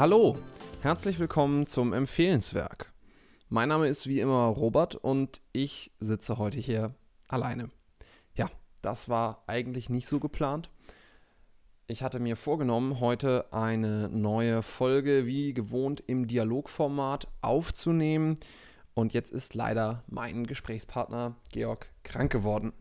[0.00, 0.38] Hallo,
[0.80, 2.90] herzlich willkommen zum Empfehlenswerk.
[3.50, 6.94] Mein Name ist wie immer Robert und ich sitze heute hier
[7.28, 7.68] alleine.
[8.34, 8.46] Ja,
[8.80, 10.70] das war eigentlich nicht so geplant.
[11.86, 18.36] Ich hatte mir vorgenommen, heute eine neue Folge wie gewohnt im Dialogformat aufzunehmen.
[18.94, 22.72] Und jetzt ist leider mein Gesprächspartner Georg krank geworden.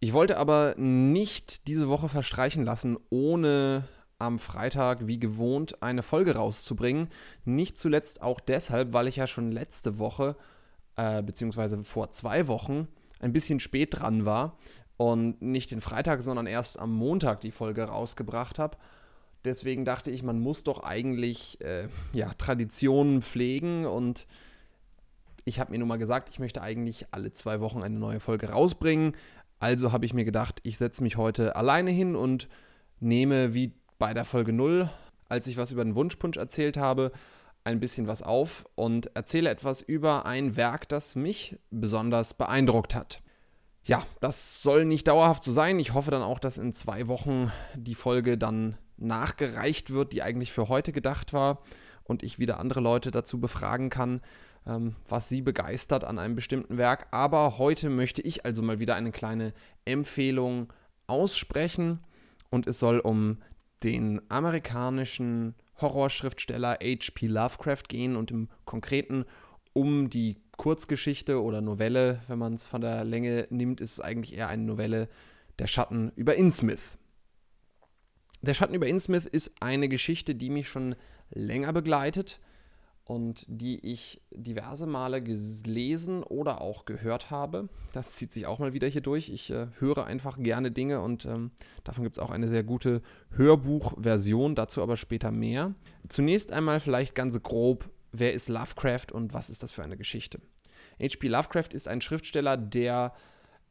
[0.00, 3.84] Ich wollte aber nicht diese Woche verstreichen lassen, ohne
[4.18, 7.08] am Freitag wie gewohnt eine Folge rauszubringen.
[7.44, 10.36] Nicht zuletzt auch deshalb, weil ich ja schon letzte Woche,
[10.96, 12.88] äh, beziehungsweise vor zwei Wochen,
[13.20, 14.58] ein bisschen spät dran war
[14.96, 18.76] und nicht den Freitag, sondern erst am Montag die Folge rausgebracht habe.
[19.44, 24.26] Deswegen dachte ich, man muss doch eigentlich äh, ja, Traditionen pflegen und
[25.44, 28.50] ich habe mir nun mal gesagt, ich möchte eigentlich alle zwei Wochen eine neue Folge
[28.50, 29.16] rausbringen.
[29.60, 32.48] Also habe ich mir gedacht, ich setze mich heute alleine hin und
[33.00, 34.88] nehme wie bei der Folge 0,
[35.28, 37.12] als ich was über den Wunschpunsch erzählt habe,
[37.64, 43.20] ein bisschen was auf und erzähle etwas über ein Werk, das mich besonders beeindruckt hat.
[43.84, 45.78] Ja, das soll nicht dauerhaft so sein.
[45.78, 50.52] Ich hoffe dann auch, dass in zwei Wochen die Folge dann nachgereicht wird, die eigentlich
[50.52, 51.62] für heute gedacht war
[52.04, 54.20] und ich wieder andere Leute dazu befragen kann,
[54.66, 57.06] ähm, was sie begeistert an einem bestimmten Werk.
[57.12, 59.52] Aber heute möchte ich also mal wieder eine kleine
[59.84, 60.72] Empfehlung
[61.06, 62.00] aussprechen
[62.50, 63.38] und es soll um
[63.82, 67.26] den amerikanischen Horrorschriftsteller H.P.
[67.26, 69.24] Lovecraft gehen und im Konkreten
[69.72, 74.36] um die Kurzgeschichte oder Novelle, wenn man es von der Länge nimmt, ist es eigentlich
[74.36, 75.08] eher eine Novelle
[75.58, 76.98] Der Schatten über Innsmouth.
[78.42, 80.96] Der Schatten über Innsmouth ist eine Geschichte, die mich schon
[81.30, 82.40] länger begleitet
[83.08, 87.70] und die ich diverse Male gelesen oder auch gehört habe.
[87.94, 89.30] Das zieht sich auch mal wieder hier durch.
[89.30, 91.50] Ich äh, höre einfach gerne Dinge und ähm,
[91.84, 95.74] davon gibt es auch eine sehr gute Hörbuchversion, dazu aber später mehr.
[96.10, 100.42] Zunächst einmal vielleicht ganz grob, wer ist Lovecraft und was ist das für eine Geschichte?
[101.00, 101.28] H.P.
[101.28, 103.14] Lovecraft ist ein Schriftsteller, der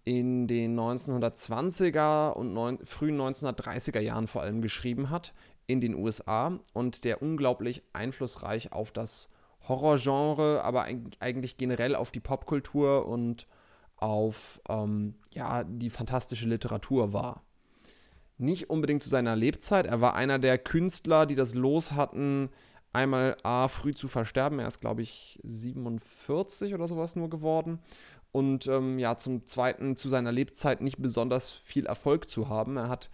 [0.03, 5.33] in den 1920er und frühen 1930er Jahren vor allem geschrieben hat
[5.67, 9.29] in den USA und der unglaublich einflussreich auf das
[9.67, 13.47] Horrorgenre, aber eigentlich generell auf die Popkultur und
[13.97, 17.43] auf ähm, ja, die fantastische Literatur war.
[18.37, 22.49] Nicht unbedingt zu seiner Lebzeit, er war einer der Künstler, die das Los hatten,
[22.93, 24.59] einmal A, früh zu versterben.
[24.59, 27.79] Er ist, glaube ich, 47 oder sowas nur geworden.
[28.31, 32.77] Und ähm, ja, zum Zweiten zu seiner Lebzeit nicht besonders viel Erfolg zu haben.
[32.77, 33.09] Er hat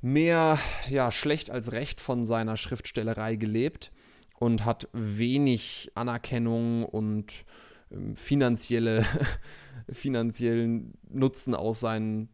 [0.00, 3.90] mehr ja, schlecht als recht von seiner Schriftstellerei gelebt
[4.38, 7.44] und hat wenig Anerkennung und
[7.90, 9.04] ähm, finanzielle,
[9.90, 12.28] finanziellen Nutzen aus seinen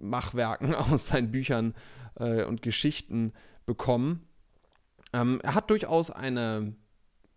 [0.00, 1.74] Machwerken, aus seinen Büchern
[2.18, 3.32] äh, und Geschichten
[3.66, 4.26] bekommen.
[5.12, 6.74] Ähm, er hat durchaus eine,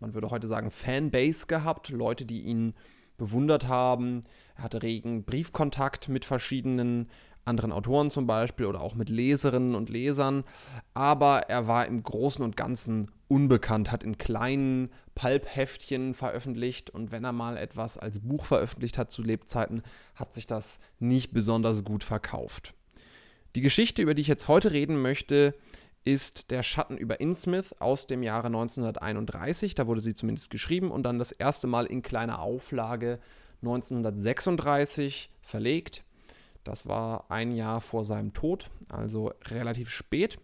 [0.00, 2.74] man würde heute sagen, Fanbase gehabt, Leute, die ihn
[3.16, 4.22] bewundert haben.
[4.56, 7.08] Er hatte regen Briefkontakt mit verschiedenen
[7.44, 10.44] anderen Autoren zum Beispiel oder auch mit Leserinnen und Lesern,
[10.94, 17.24] aber er war im Großen und Ganzen unbekannt, hat in kleinen Pulp-Heftchen veröffentlicht und wenn
[17.24, 19.82] er mal etwas als Buch veröffentlicht hat zu Lebzeiten,
[20.14, 22.74] hat sich das nicht besonders gut verkauft.
[23.54, 25.54] Die Geschichte, über die ich jetzt heute reden möchte,
[26.04, 29.74] ist Der Schatten über Innsmouth aus dem Jahre 1931.
[29.74, 33.20] Da wurde sie zumindest geschrieben und dann das erste Mal in kleiner Auflage
[33.62, 36.02] 1936 verlegt.
[36.64, 40.38] Das war ein Jahr vor seinem Tod, also relativ spät.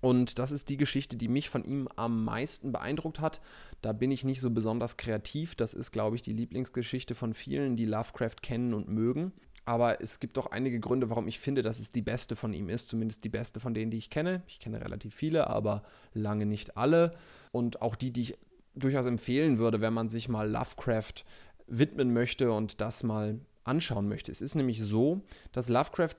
[0.00, 3.40] Und das ist die Geschichte, die mich von ihm am meisten beeindruckt hat.
[3.82, 5.56] Da bin ich nicht so besonders kreativ.
[5.56, 9.32] Das ist, glaube ich, die Lieblingsgeschichte von vielen, die Lovecraft kennen und mögen.
[9.64, 12.68] Aber es gibt auch einige Gründe, warum ich finde, dass es die beste von ihm
[12.68, 12.88] ist.
[12.88, 14.42] Zumindest die beste von denen, die ich kenne.
[14.46, 15.82] Ich kenne relativ viele, aber
[16.14, 17.16] lange nicht alle.
[17.50, 18.38] Und auch die, die ich
[18.74, 21.24] durchaus empfehlen würde, wenn man sich mal Lovecraft
[21.66, 24.32] widmen möchte und das mal anschauen möchte.
[24.32, 25.22] Es ist nämlich so,
[25.52, 26.16] dass Lovecraft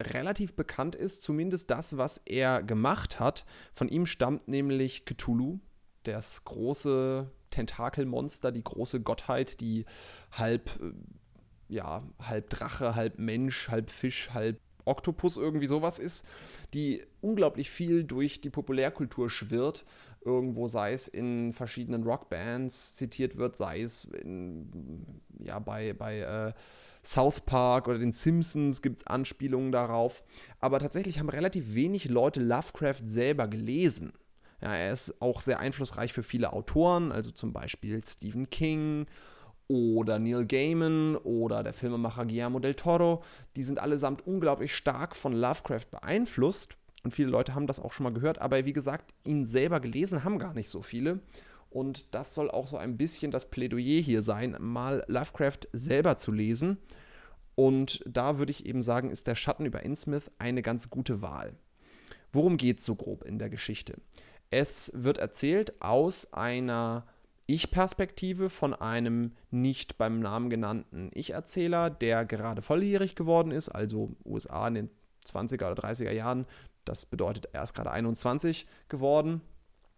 [0.00, 3.44] relativ bekannt ist, zumindest das, was er gemacht hat.
[3.74, 5.60] Von ihm stammt nämlich Cthulhu,
[6.04, 9.84] das große Tentakelmonster, die große Gottheit, die
[10.32, 10.92] halb, äh,
[11.68, 14.58] ja, halb Drache, halb Mensch, halb Fisch, halb
[14.90, 16.26] Oktopus irgendwie sowas ist,
[16.74, 19.84] die unglaublich viel durch die Populärkultur schwirrt
[20.22, 26.52] irgendwo, sei es in verschiedenen Rockbands zitiert wird, sei es in, ja, bei, bei äh,
[27.02, 30.22] South Park oder den Simpsons gibt es Anspielungen darauf.
[30.58, 34.12] Aber tatsächlich haben relativ wenig Leute Lovecraft selber gelesen.
[34.60, 39.06] Ja, er ist auch sehr einflussreich für viele Autoren, also zum Beispiel Stephen King
[39.70, 43.22] oder Neil Gaiman oder der Filmemacher Guillermo del Toro.
[43.54, 48.02] Die sind allesamt unglaublich stark von Lovecraft beeinflusst und viele Leute haben das auch schon
[48.02, 51.20] mal gehört, aber wie gesagt, ihn selber gelesen haben gar nicht so viele.
[51.70, 56.32] Und das soll auch so ein bisschen das Plädoyer hier sein, mal Lovecraft selber zu
[56.32, 56.78] lesen.
[57.54, 61.54] Und da würde ich eben sagen, ist der Schatten über Innsmouth eine ganz gute Wahl.
[62.32, 63.94] Worum geht es so grob in der Geschichte?
[64.50, 67.06] Es wird erzählt aus einer
[67.52, 74.68] Ich-Perspektive von einem nicht beim Namen genannten Ich-Erzähler, der gerade volljährig geworden ist, also USA
[74.68, 74.90] in den
[75.26, 76.46] 20er oder 30er Jahren.
[76.84, 79.40] Das bedeutet, er ist gerade 21 geworden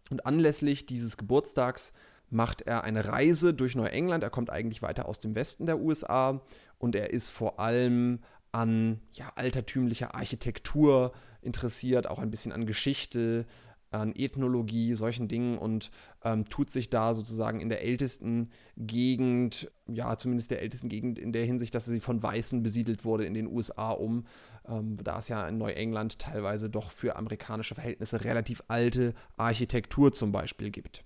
[0.09, 1.93] und anlässlich dieses Geburtstags
[2.31, 4.25] macht er eine Reise durch Neuengland.
[4.25, 6.41] Er kommt eigentlich weiter aus dem Westen der USA
[6.79, 8.21] und er ist vor allem
[8.51, 11.13] an ja, altertümlicher Architektur
[11.43, 13.45] interessiert, auch ein bisschen an Geschichte,
[13.93, 15.91] an Ethnologie, solchen Dingen und
[16.25, 21.33] ähm, tut sich da sozusagen in der ältesten Gegend, ja, zumindest der ältesten Gegend in
[21.33, 24.27] der Hinsicht, dass sie von Weißen besiedelt wurde in den USA um,
[24.67, 30.33] ähm, da es ja in Neuengland teilweise doch für amerikanische Verhältnisse relativ alte Architektur zum
[30.33, 31.05] Beispiel gibt.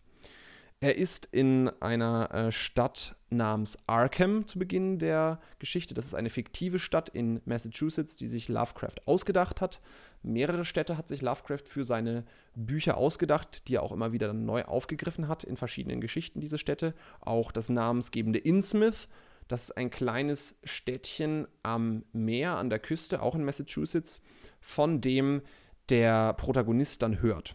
[0.81, 5.95] Er ist in einer äh, Stadt namens Arkham zu Beginn der Geschichte.
[5.95, 9.81] Das ist eine fiktive Stadt in Massachusetts, die sich Lovecraft ausgedacht hat.
[10.23, 12.25] Mehrere Städte hat sich Lovecraft für seine
[12.55, 16.95] Bücher ausgedacht, die er auch immer wieder neu aufgegriffen hat in verschiedenen Geschichten, diese Städte.
[17.21, 19.09] Auch das namensgebende Innsmouth,
[19.49, 24.21] das ist ein kleines Städtchen am Meer, an der Küste, auch in Massachusetts,
[24.61, 25.41] von dem
[25.89, 27.55] der Protagonist dann hört.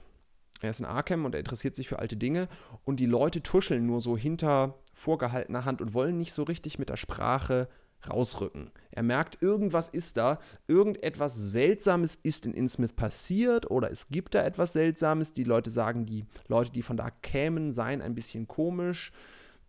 [0.62, 2.48] Er ist in Arkham und er interessiert sich für alte Dinge
[2.84, 6.90] und die Leute tuscheln nur so hinter vorgehaltener Hand und wollen nicht so richtig mit
[6.90, 7.68] der Sprache
[8.10, 8.72] rausrücken.
[8.92, 14.44] Er merkt, irgendwas ist da, irgendetwas Seltsames ist in Innsmouth passiert oder es gibt da
[14.44, 15.34] etwas Seltsames.
[15.34, 19.12] Die Leute sagen, die Leute, die von da kämen, seien ein bisschen komisch.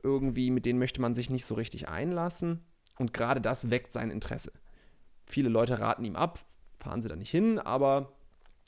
[0.03, 2.61] Irgendwie, mit denen möchte man sich nicht so richtig einlassen.
[2.99, 4.53] Und gerade das weckt sein Interesse.
[5.27, 6.41] Viele Leute raten ihm ab,
[6.79, 8.12] fahren sie da nicht hin, aber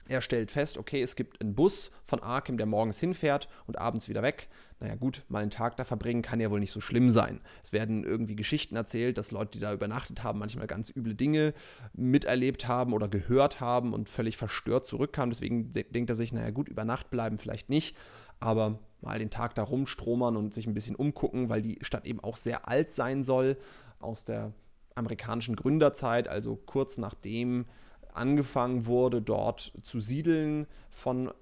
[0.08, 4.08] er stellt fest, okay, es gibt einen Bus von Arkham, der morgens hinfährt und abends
[4.08, 4.48] wieder weg.
[4.80, 7.40] Naja gut, mal einen Tag da verbringen kann ja wohl nicht so schlimm sein.
[7.62, 11.54] Es werden irgendwie Geschichten erzählt, dass Leute, die da übernachtet haben, manchmal ganz üble Dinge
[11.94, 15.30] miterlebt haben oder gehört haben und völlig verstört zurückkamen.
[15.30, 17.96] Deswegen denkt er sich, naja gut, über Nacht bleiben vielleicht nicht,
[18.40, 22.20] aber mal den Tag da rumstromern und sich ein bisschen umgucken, weil die Stadt eben
[22.20, 23.56] auch sehr alt sein soll,
[24.00, 24.52] aus der
[24.94, 27.66] amerikanischen Gründerzeit, also kurz nachdem
[28.14, 31.32] angefangen wurde, dort zu siedeln von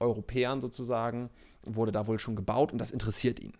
[0.00, 1.30] Europäern sozusagen,
[1.64, 3.52] wurde da wohl schon gebaut und das interessiert ihn.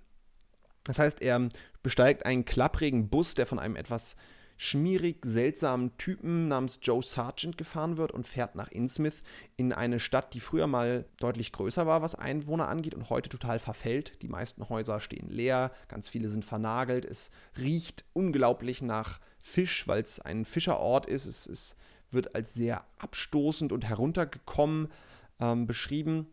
[0.84, 1.48] Das heißt, er
[1.82, 4.16] besteigt einen klapprigen Bus, der von einem etwas
[4.58, 9.22] schmierig seltsamen Typen namens Joe Sargent gefahren wird und fährt nach Innsmouth
[9.56, 13.60] in eine Stadt, die früher mal deutlich größer war, was Einwohner angeht und heute total
[13.60, 14.20] verfällt.
[14.20, 17.04] Die meisten Häuser stehen leer, ganz viele sind vernagelt.
[17.04, 21.26] Es riecht unglaublich nach Fisch, weil es ein Fischerort ist.
[21.26, 21.76] Es ist
[22.10, 24.88] wird als sehr abstoßend und heruntergekommen
[25.40, 26.26] ähm, beschrieben.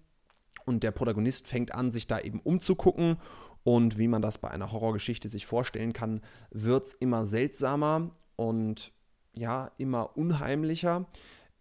[0.65, 3.17] Und der Protagonist fängt an, sich da eben umzugucken.
[3.63, 8.91] Und wie man das bei einer Horrorgeschichte sich vorstellen kann, wird es immer seltsamer und
[9.37, 11.05] ja, immer unheimlicher.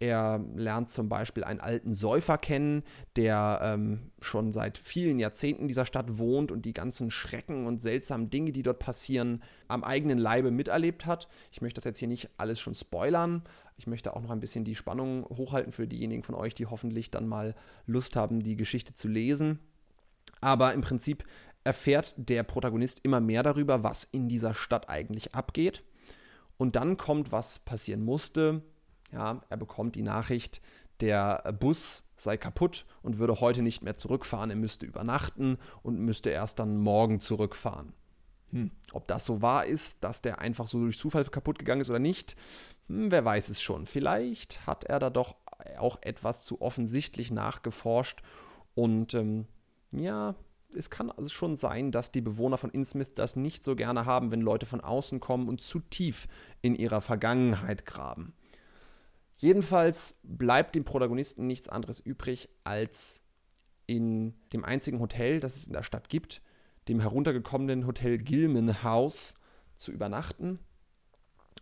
[0.00, 2.82] Er lernt zum Beispiel einen alten Säufer kennen,
[3.16, 7.80] der ähm, schon seit vielen Jahrzehnten in dieser Stadt wohnt und die ganzen Schrecken und
[7.80, 11.28] seltsamen Dinge, die dort passieren, am eigenen Leibe miterlebt hat.
[11.52, 13.44] Ich möchte das jetzt hier nicht alles schon spoilern.
[13.76, 17.10] Ich möchte auch noch ein bisschen die Spannung hochhalten für diejenigen von euch, die hoffentlich
[17.10, 17.54] dann mal
[17.86, 19.58] Lust haben, die Geschichte zu lesen.
[20.40, 21.24] Aber im Prinzip
[21.64, 25.82] erfährt der Protagonist immer mehr darüber, was in dieser Stadt eigentlich abgeht.
[26.56, 28.62] Und dann kommt, was passieren musste
[29.14, 30.60] ja, er bekommt die Nachricht,
[31.00, 34.50] der Bus sei kaputt und würde heute nicht mehr zurückfahren.
[34.50, 37.92] Er müsste übernachten und müsste erst dann morgen zurückfahren.
[38.54, 38.70] Hm.
[38.92, 41.98] Ob das so wahr ist, dass der einfach so durch Zufall kaputt gegangen ist oder
[41.98, 42.36] nicht,
[42.86, 43.86] hm, wer weiß es schon.
[43.86, 45.34] Vielleicht hat er da doch
[45.78, 48.22] auch etwas zu offensichtlich nachgeforscht
[48.74, 49.46] und ähm,
[49.92, 50.36] ja,
[50.72, 54.30] es kann also schon sein, dass die Bewohner von Innsmouth das nicht so gerne haben,
[54.30, 56.28] wenn Leute von außen kommen und zu tief
[56.62, 58.34] in ihrer Vergangenheit graben.
[59.36, 63.22] Jedenfalls bleibt dem Protagonisten nichts anderes übrig, als
[63.86, 66.40] in dem einzigen Hotel, das es in der Stadt gibt,
[66.88, 69.36] dem heruntergekommenen Hotel Gilman House,
[69.76, 70.60] zu übernachten.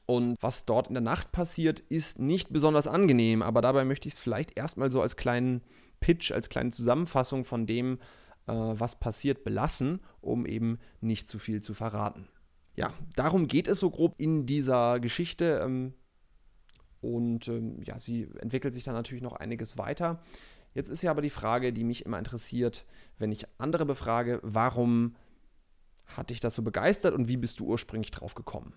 [0.06, 4.14] Und was dort in der Nacht passiert, ist nicht besonders angenehm, aber dabei möchte ich
[4.14, 5.62] es vielleicht erstmal so als kleinen
[6.00, 7.98] Pitch, als kleine Zusammenfassung von dem,
[8.46, 12.28] äh, was passiert, belassen, um eben nicht zu viel zu verraten.
[12.74, 15.60] Ja, darum geht es so grob in dieser Geschichte.
[15.64, 15.94] Ähm,
[17.00, 20.22] und ähm, ja, sie entwickelt sich dann natürlich noch einiges weiter.
[20.74, 22.86] Jetzt ist ja aber die Frage, die mich immer interessiert,
[23.18, 25.16] wenn ich andere befrage, warum
[26.06, 28.74] hat dich das so begeistert und wie bist du ursprünglich drauf gekommen?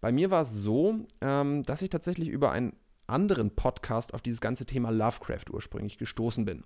[0.00, 2.76] Bei mir war es so, ähm, dass ich tatsächlich über einen
[3.06, 6.64] anderen Podcast auf dieses ganze Thema Lovecraft ursprünglich gestoßen bin.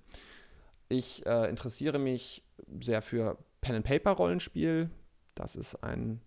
[0.89, 2.45] Ich äh, interessiere mich
[2.81, 4.91] sehr für Pen-and-Paper-Rollenspiel.
[5.35, 6.21] Das ist ein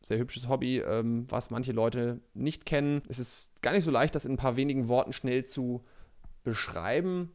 [0.00, 3.02] sehr hübsches Hobby, ähm, was manche Leute nicht kennen.
[3.08, 5.84] Es ist gar nicht so leicht, das in ein paar wenigen Worten schnell zu
[6.44, 7.32] beschreiben.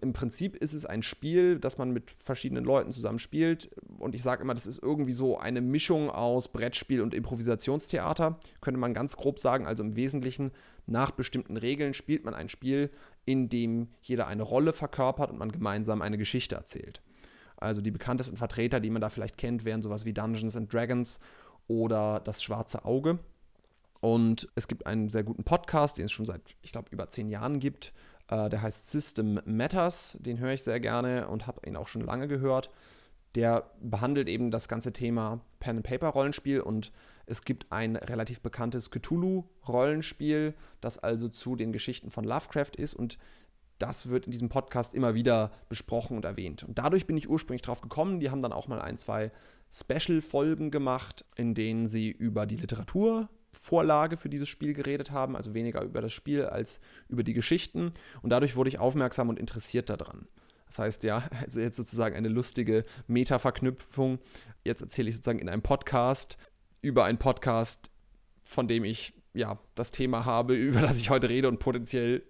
[0.00, 3.70] Im Prinzip ist es ein Spiel, das man mit verschiedenen Leuten zusammen spielt.
[3.98, 8.78] Und ich sage immer, das ist irgendwie so eine Mischung aus Brettspiel und Improvisationstheater, könnte
[8.78, 9.66] man ganz grob sagen.
[9.66, 10.52] Also im Wesentlichen
[10.86, 12.90] nach bestimmten Regeln spielt man ein Spiel,
[13.24, 17.02] in dem jeder eine Rolle verkörpert und man gemeinsam eine Geschichte erzählt.
[17.56, 21.18] Also die bekanntesten Vertreter, die man da vielleicht kennt, wären sowas wie Dungeons and Dragons
[21.66, 23.18] oder Das Schwarze Auge.
[24.00, 27.28] Und es gibt einen sehr guten Podcast, den es schon seit, ich glaube, über zehn
[27.28, 27.92] Jahren gibt.
[28.28, 30.18] Äh, der heißt System Matters.
[30.20, 32.70] Den höre ich sehr gerne und habe ihn auch schon lange gehört.
[33.34, 36.92] Der behandelt eben das ganze Thema Pen-and-Paper-Rollenspiel und
[37.26, 43.18] es gibt ein relativ bekanntes Cthulhu-Rollenspiel, das also zu den Geschichten von Lovecraft ist und
[43.78, 46.64] das wird in diesem Podcast immer wieder besprochen und erwähnt.
[46.64, 48.18] Und dadurch bin ich ursprünglich drauf gekommen.
[48.18, 49.30] Die haben dann auch mal ein, zwei
[49.70, 52.56] Special-Folgen gemacht, in denen sie über die
[53.52, 57.92] Literaturvorlage für dieses Spiel geredet haben, also weniger über das Spiel als über die Geschichten.
[58.22, 60.26] Und dadurch wurde ich aufmerksam und interessiert daran.
[60.66, 64.18] Das heißt, ja, also jetzt sozusagen eine lustige Meta-Verknüpfung.
[64.64, 66.38] Jetzt erzähle ich sozusagen in einem Podcast
[66.80, 67.90] über einen Podcast,
[68.44, 72.22] von dem ich ja das Thema habe, über das ich heute rede und potenziell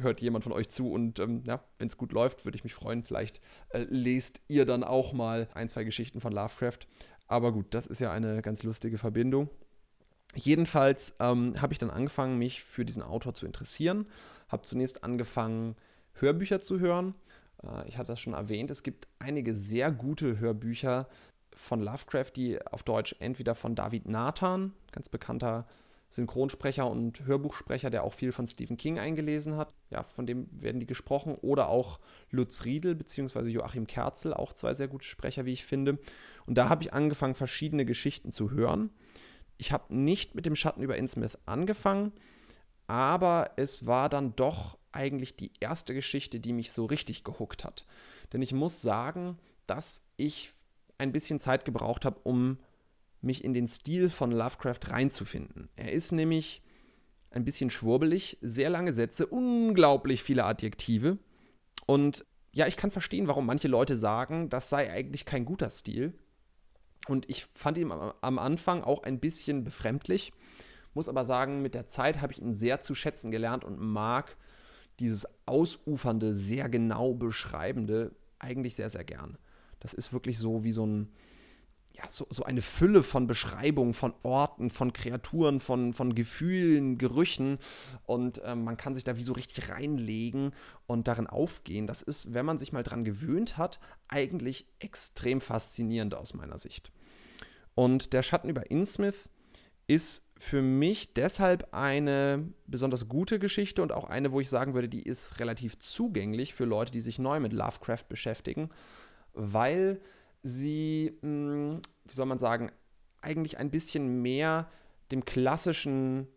[0.00, 2.72] hört jemand von euch zu und ähm, ja, wenn es gut läuft, würde ich mich
[2.72, 3.02] freuen.
[3.02, 6.86] Vielleicht äh, lest ihr dann auch mal ein, zwei Geschichten von Lovecraft.
[7.26, 9.50] Aber gut, das ist ja eine ganz lustige Verbindung.
[10.34, 14.06] Jedenfalls ähm, habe ich dann angefangen, mich für diesen Autor zu interessieren.
[14.48, 15.76] Habe zunächst angefangen,
[16.14, 17.14] Hörbücher zu hören.
[17.62, 18.70] Äh, ich hatte das schon erwähnt.
[18.70, 21.08] Es gibt einige sehr gute Hörbücher
[21.54, 25.66] von Lovecraft, die auf Deutsch entweder von David Nathan, ganz bekannter
[26.10, 29.74] Synchronsprecher und Hörbuchsprecher, der auch viel von Stephen King eingelesen hat.
[29.90, 31.36] Ja, von dem werden die gesprochen.
[31.42, 33.48] Oder auch Lutz Riedel bzw.
[33.48, 35.98] Joachim Kerzel, auch zwei sehr gute Sprecher, wie ich finde.
[36.46, 38.90] Und da habe ich angefangen, verschiedene Geschichten zu hören.
[39.58, 42.12] Ich habe nicht mit dem Schatten über Innsmouth angefangen,
[42.86, 47.84] aber es war dann doch eigentlich die erste Geschichte, die mich so richtig gehuckt hat.
[48.32, 50.50] Denn ich muss sagen, dass ich
[50.96, 52.58] ein bisschen Zeit gebraucht habe, um
[53.20, 55.68] mich in den Stil von Lovecraft reinzufinden.
[55.76, 56.62] Er ist nämlich
[57.30, 61.18] ein bisschen schwurbelig, sehr lange Sätze, unglaublich viele Adjektive.
[61.86, 66.14] Und ja, ich kann verstehen, warum manche Leute sagen, das sei eigentlich kein guter Stil.
[67.06, 70.32] Und ich fand ihn am Anfang auch ein bisschen befremdlich,
[70.94, 74.36] muss aber sagen, mit der Zeit habe ich ihn sehr zu schätzen gelernt und mag
[74.98, 79.38] dieses ausufernde, sehr genau beschreibende eigentlich sehr, sehr gern.
[79.80, 81.12] Das ist wirklich so wie so ein,
[81.98, 87.58] ja, so, so eine Fülle von Beschreibungen, von Orten, von Kreaturen, von, von Gefühlen, Gerüchen
[88.06, 90.52] und ähm, man kann sich da wie so richtig reinlegen
[90.86, 91.86] und darin aufgehen.
[91.86, 96.92] Das ist, wenn man sich mal dran gewöhnt hat, eigentlich extrem faszinierend aus meiner Sicht.
[97.74, 99.28] Und der Schatten über Innsmouth
[99.88, 104.88] ist für mich deshalb eine besonders gute Geschichte und auch eine, wo ich sagen würde,
[104.88, 108.68] die ist relativ zugänglich für Leute, die sich neu mit Lovecraft beschäftigen,
[109.32, 110.00] weil
[110.42, 112.70] sie, mh, hm, wie soll man sagen,
[113.20, 114.68] eigentlich ein bisschen mehr
[115.10, 116.28] dem klassischen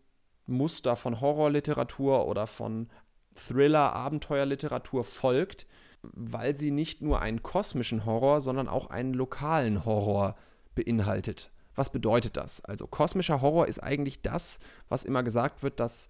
[0.46, 2.88] Muster von Horrorliteratur oder von
[3.34, 5.66] Thriller, Abenteuerliteratur folgt,
[6.02, 10.36] weil sie nicht nur einen kosmischen Horror, sondern auch einen lokalen Horror
[10.74, 11.50] beinhaltet.
[11.74, 12.64] Was bedeutet das?
[12.64, 16.08] Also kosmischer Horror ist eigentlich das, was immer gesagt wird, dass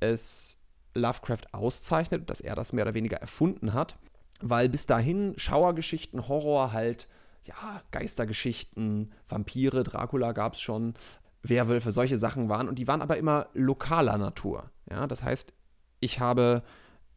[0.00, 0.62] es
[0.94, 3.96] Lovecraft auszeichnet, dass er das mehr oder weniger erfunden hat,
[4.40, 7.08] weil bis dahin Schauergeschichten, Horror halt
[7.44, 10.94] ja, Geistergeschichten, Vampire, Dracula gab es schon,
[11.42, 12.68] Werwölfe, solche Sachen waren.
[12.68, 14.70] Und die waren aber immer lokaler Natur.
[14.90, 15.52] Ja, das heißt,
[16.00, 16.62] ich habe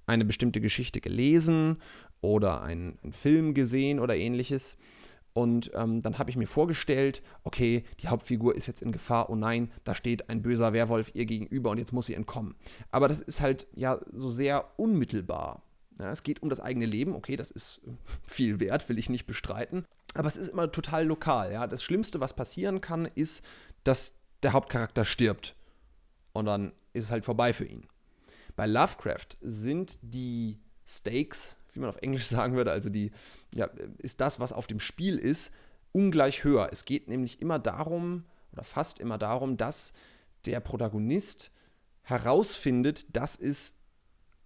[0.06, 1.82] eine bestimmte Geschichte gelesen
[2.22, 4.78] oder einen, einen Film gesehen oder ähnliches.
[5.34, 9.36] Und ähm, dann habe ich mir vorgestellt, okay, die Hauptfigur ist jetzt in Gefahr, oh
[9.36, 12.56] nein, da steht ein böser Werwolf ihr gegenüber und jetzt muss sie entkommen.
[12.90, 15.62] Aber das ist halt ja so sehr unmittelbar.
[16.00, 17.82] Ja, es geht um das eigene Leben, okay, das ist
[18.26, 19.86] viel wert, will ich nicht bestreiten.
[20.14, 21.52] Aber es ist immer total lokal.
[21.52, 21.68] Ja?
[21.68, 23.44] Das Schlimmste, was passieren kann, ist,
[23.84, 25.56] dass der Hauptcharakter stirbt.
[26.34, 27.88] Und dann ist es halt vorbei für ihn.
[28.56, 33.12] Bei Lovecraft sind die Stakes, wie man auf Englisch sagen würde, also die,
[33.54, 33.66] ja,
[33.98, 35.52] ist das, was auf dem Spiel ist,
[35.92, 36.70] ungleich höher.
[36.72, 39.94] Es geht nämlich immer darum, oder fast immer darum, dass
[40.46, 41.52] der Protagonist
[42.04, 43.76] herausfindet, dass es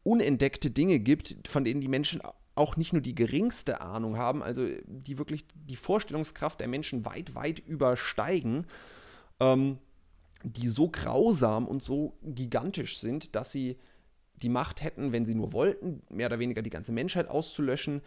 [0.03, 2.21] unentdeckte Dinge gibt, von denen die Menschen
[2.55, 7.33] auch nicht nur die geringste Ahnung haben, also die wirklich die Vorstellungskraft der Menschen weit,
[7.35, 8.65] weit übersteigen,
[9.39, 9.77] ähm,
[10.43, 13.77] die so grausam und so gigantisch sind, dass sie
[14.35, 18.01] die Macht hätten, wenn sie nur wollten, mehr oder weniger die ganze Menschheit auszulöschen.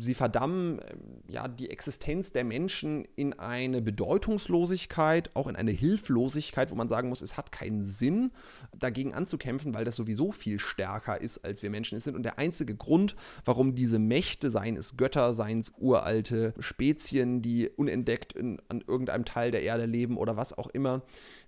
[0.00, 0.80] Sie verdammen
[1.26, 7.08] ja die Existenz der Menschen in eine Bedeutungslosigkeit, auch in eine Hilflosigkeit, wo man sagen
[7.08, 8.32] muss, es hat keinen Sinn,
[8.76, 12.16] dagegen anzukämpfen, weil das sowieso viel stärker ist, als wir Menschen es sind.
[12.16, 17.68] Und der einzige Grund, warum diese Mächte, seien es Götter, seien es uralte Spezien, die
[17.68, 21.02] unentdeckt in, an irgendeinem Teil der Erde leben oder was auch immer,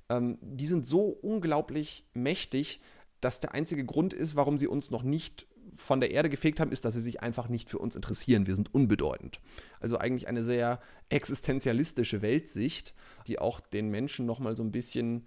[0.09, 2.81] ähm, die sind so unglaublich mächtig,
[3.21, 6.73] dass der einzige Grund ist, warum sie uns noch nicht von der Erde gefegt haben,
[6.73, 8.47] ist, dass sie sich einfach nicht für uns interessieren.
[8.47, 9.41] Wir sind unbedeutend.
[9.81, 12.95] Also eigentlich eine sehr existenzialistische Weltsicht,
[13.27, 15.27] die auch den Menschen nochmal so ein bisschen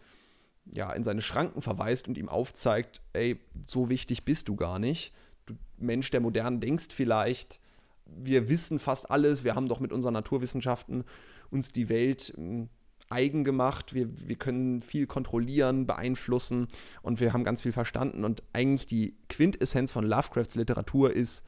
[0.65, 5.13] ja, in seine Schranken verweist und ihm aufzeigt, ey, so wichtig bist du gar nicht.
[5.45, 7.59] Du Mensch der Modernen denkst vielleicht,
[8.05, 11.03] wir wissen fast alles, wir haben doch mit unseren Naturwissenschaften
[11.49, 12.69] uns die Welt hm,
[13.09, 13.93] eigen gemacht.
[13.93, 16.67] Wir, wir können viel kontrollieren, beeinflussen
[17.01, 18.23] und wir haben ganz viel verstanden.
[18.23, 21.45] Und eigentlich die Quintessenz von Lovecrafts Literatur ist,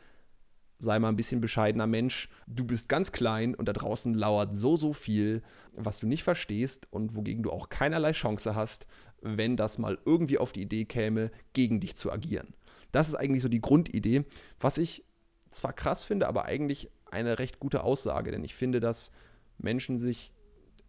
[0.80, 2.30] sei mal ein bisschen bescheidener Mensch.
[2.48, 6.88] Du bist ganz klein und da draußen lauert so, so viel, was du nicht verstehst
[6.92, 8.88] und wogegen du auch keinerlei Chance hast,
[9.22, 12.54] wenn das mal irgendwie auf die Idee käme, gegen dich zu agieren.
[12.94, 14.24] Das ist eigentlich so die Grundidee,
[14.60, 15.04] was ich
[15.50, 19.12] zwar krass finde, aber eigentlich eine recht gute Aussage, denn ich finde, dass
[19.58, 20.34] Menschen sich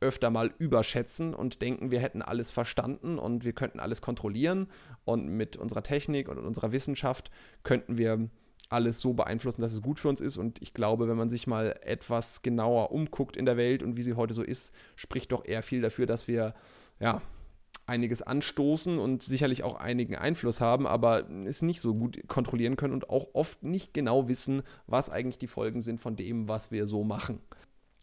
[0.00, 4.68] öfter mal überschätzen und denken, wir hätten alles verstanden und wir könnten alles kontrollieren
[5.04, 7.30] und mit unserer Technik und unserer Wissenschaft
[7.62, 8.28] könnten wir
[8.70, 10.36] alles so beeinflussen, dass es gut für uns ist.
[10.36, 14.02] Und ich glaube, wenn man sich mal etwas genauer umguckt in der Welt und wie
[14.02, 16.54] sie heute so ist, spricht doch eher viel dafür, dass wir
[17.00, 17.20] ja
[17.86, 22.94] einiges anstoßen und sicherlich auch einigen Einfluss haben, aber es nicht so gut kontrollieren können
[22.94, 26.86] und auch oft nicht genau wissen, was eigentlich die Folgen sind von dem, was wir
[26.86, 27.40] so machen.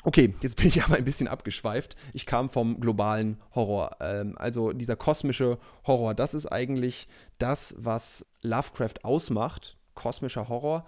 [0.04, 1.96] Okay, jetzt bin ich aber ein bisschen abgeschweift.
[2.14, 3.98] Ich kam vom globalen Horror.
[4.00, 7.08] Ähm, also dieser kosmische Horror, das ist eigentlich
[7.38, 9.78] das, was Lovecraft ausmacht.
[9.96, 10.86] Kosmischer Horror.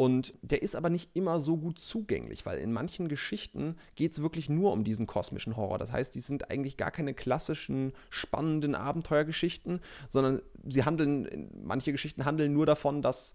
[0.00, 4.22] Und der ist aber nicht immer so gut zugänglich, weil in manchen Geschichten geht es
[4.22, 5.76] wirklich nur um diesen kosmischen Horror.
[5.76, 12.24] Das heißt, die sind eigentlich gar keine klassischen, spannenden Abenteuergeschichten, sondern sie handeln, manche Geschichten
[12.24, 13.34] handeln nur davon, dass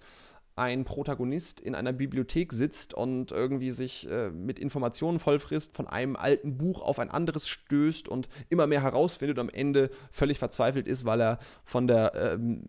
[0.56, 6.16] ein Protagonist in einer Bibliothek sitzt und irgendwie sich äh, mit Informationen vollfrisst, von einem
[6.16, 10.88] alten Buch auf ein anderes stößt und immer mehr herausfindet und am Ende völlig verzweifelt
[10.88, 12.64] ist, weil er von der ähm,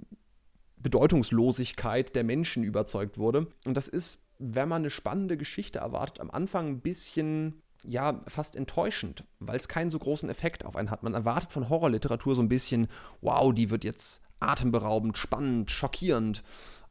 [0.79, 3.47] Bedeutungslosigkeit der Menschen überzeugt wurde.
[3.65, 8.57] Und das ist, wenn man eine spannende Geschichte erwartet, am Anfang ein bisschen ja, fast
[8.57, 11.05] enttäuschend, weil es keinen so großen Effekt auf einen hat.
[11.05, 12.89] Man erwartet von Horrorliteratur so ein bisschen,
[13.21, 16.43] wow, die wird jetzt atemberaubend, spannend, schockierend.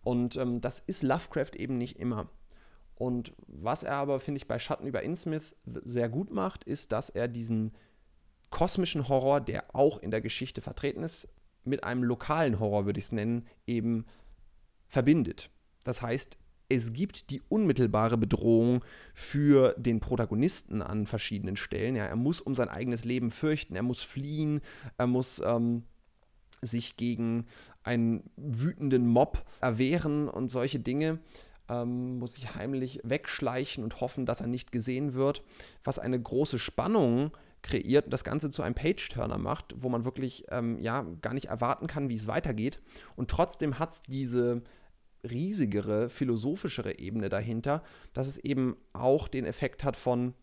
[0.06, 2.30] Und ähm, das ist Lovecraft eben nicht immer.
[2.94, 7.10] Und was er aber, finde ich, bei Schatten über Innsmouth sehr gut macht, ist, dass
[7.10, 7.74] er diesen
[8.52, 11.28] kosmischen Horror, der auch in der Geschichte vertreten ist,
[11.64, 14.06] mit einem lokalen Horror, würde ich es nennen, eben
[14.88, 15.50] verbindet.
[15.84, 16.38] Das heißt,
[16.70, 21.96] es gibt die unmittelbare Bedrohung für den Protagonisten an verschiedenen Stellen.
[21.96, 24.62] Ja, er muss um sein eigenes Leben fürchten, er muss fliehen,
[24.98, 25.84] er muss ähm,
[26.66, 27.46] sich gegen
[27.84, 31.20] einen wütenden Mob erwehren und solche Dinge.
[31.68, 35.44] Ähm, muss sich heimlich wegschleichen und hoffen, dass er nicht gesehen wird,
[35.84, 37.32] was eine große Spannung
[37.64, 41.48] kreiert und das Ganze zu einem Page-Turner macht, wo man wirklich ähm, ja, gar nicht
[41.48, 42.80] erwarten kann, wie es weitergeht.
[43.16, 44.62] Und trotzdem hat es diese
[45.30, 50.36] riesigere, philosophischere Ebene dahinter, dass es eben auch den Effekt hat von,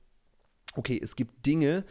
[0.75, 1.85] okay, es gibt Dinge,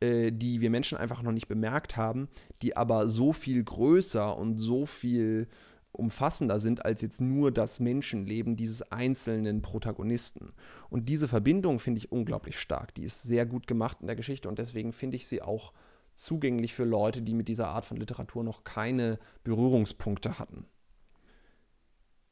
[0.00, 2.28] äh, die wir Menschen einfach noch nicht bemerkt haben,
[2.62, 5.48] die aber so viel größer und so viel
[5.92, 10.52] umfassender sind als jetzt nur das Menschenleben dieses einzelnen Protagonisten.
[10.90, 12.94] Und diese Verbindung finde ich unglaublich stark.
[12.94, 15.72] Die ist sehr gut gemacht in der Geschichte und deswegen finde ich sie auch
[16.12, 20.66] zugänglich für Leute, die mit dieser Art von Literatur noch keine Berührungspunkte hatten.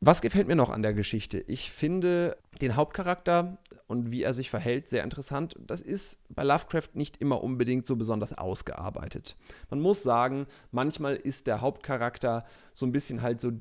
[0.00, 1.38] Was gefällt mir noch an der Geschichte?
[1.46, 5.56] Ich finde den Hauptcharakter und wie er sich verhält sehr interessant.
[5.66, 9.36] Das ist bei Lovecraft nicht immer unbedingt so besonders ausgearbeitet.
[9.70, 13.52] Man muss sagen, manchmal ist der Hauptcharakter so ein bisschen halt so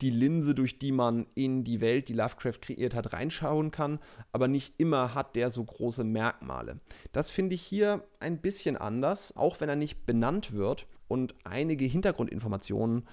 [0.00, 3.98] die Linse, durch die man in die Welt, die Lovecraft kreiert hat, reinschauen kann,
[4.32, 6.80] aber nicht immer hat der so große Merkmale.
[7.12, 11.84] Das finde ich hier ein bisschen anders, auch wenn er nicht benannt wird und einige
[11.84, 13.06] Hintergrundinformationen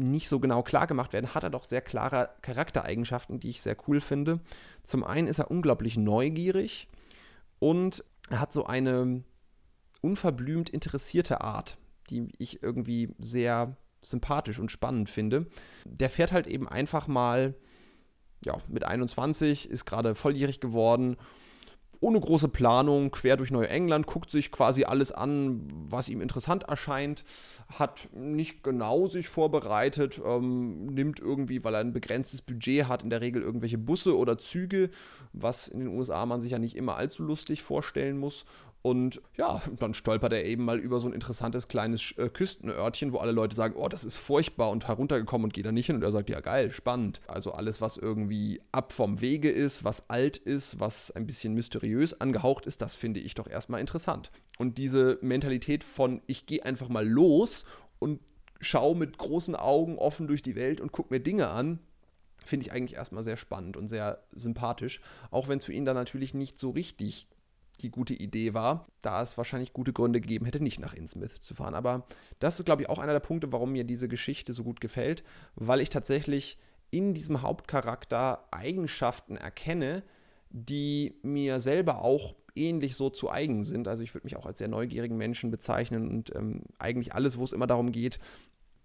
[0.00, 3.76] nicht so genau klar gemacht werden, hat er doch sehr klare Charaktereigenschaften, die ich sehr
[3.86, 4.40] cool finde.
[4.84, 6.88] Zum einen ist er unglaublich neugierig
[7.58, 9.22] und er hat so eine
[10.00, 11.78] unverblümt interessierte Art,
[12.10, 15.46] die ich irgendwie sehr sympathisch und spannend finde.
[15.84, 17.54] Der fährt halt eben einfach mal,
[18.44, 21.16] ja, mit 21, ist gerade volljährig geworden
[22.00, 27.24] ohne große Planung quer durch Neuengland, guckt sich quasi alles an, was ihm interessant erscheint,
[27.68, 33.10] hat nicht genau sich vorbereitet, ähm, nimmt irgendwie, weil er ein begrenztes Budget hat, in
[33.10, 34.90] der Regel irgendwelche Busse oder Züge,
[35.32, 38.46] was in den USA man sich ja nicht immer allzu lustig vorstellen muss
[38.82, 43.18] und ja, dann stolpert er eben mal über so ein interessantes kleines äh, Küstenörtchen, wo
[43.18, 45.96] alle Leute sagen, oh, das ist furchtbar und heruntergekommen und geht da nicht hin.
[45.96, 47.20] Und er sagt, ja, geil, spannend.
[47.26, 52.22] Also alles, was irgendwie ab vom Wege ist, was alt ist, was ein bisschen mysteriös
[52.22, 54.30] angehaucht ist, das finde ich doch erstmal interessant.
[54.58, 57.66] Und diese Mentalität von, ich gehe einfach mal los
[57.98, 58.20] und
[58.60, 61.80] schaue mit großen Augen offen durch die Welt und gucke mir Dinge an,
[62.42, 65.02] finde ich eigentlich erstmal sehr spannend und sehr sympathisch.
[65.30, 67.26] Auch wenn es für ihn dann natürlich nicht so richtig
[67.80, 71.54] die gute Idee war, da es wahrscheinlich gute Gründe gegeben hätte, nicht nach Innsmouth zu
[71.54, 71.74] fahren.
[71.74, 72.06] Aber
[72.38, 75.24] das ist, glaube ich, auch einer der Punkte, warum mir diese Geschichte so gut gefällt,
[75.54, 76.58] weil ich tatsächlich
[76.90, 80.02] in diesem Hauptcharakter Eigenschaften erkenne,
[80.50, 83.88] die mir selber auch ähnlich so zu eigen sind.
[83.88, 87.44] Also ich würde mich auch als sehr neugierigen Menschen bezeichnen und ähm, eigentlich alles, wo
[87.44, 88.18] es immer darum geht,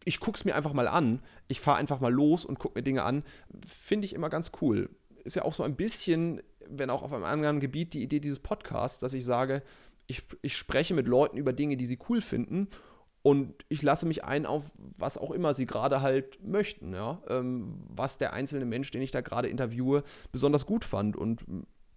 [0.05, 2.83] ich gucke es mir einfach mal an, ich fahre einfach mal los und gucke mir
[2.83, 3.23] Dinge an,
[3.65, 4.89] finde ich immer ganz cool.
[5.23, 8.39] Ist ja auch so ein bisschen wenn auch auf einem anderen Gebiet, die Idee dieses
[8.39, 9.63] Podcasts, dass ich sage,
[10.07, 12.67] ich, ich spreche mit Leuten über Dinge, die sie cool finden
[13.21, 17.83] und ich lasse mich ein auf was auch immer sie gerade halt möchten, ja, ähm,
[17.89, 21.43] was der einzelne Mensch, den ich da gerade interviewe, besonders gut fand und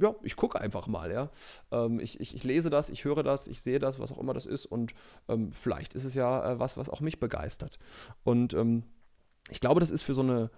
[0.00, 1.30] ja, ich gucke einfach mal, ja.
[1.70, 4.32] Ähm, ich, ich, ich, lese das, ich höre das, ich sehe das, was auch immer
[4.32, 4.94] das ist und
[5.28, 7.78] ähm, vielleicht ist es ja äh, was, was auch mich begeistert.
[8.22, 8.84] Und ähm,
[9.50, 10.50] ich glaube, das ist für so eine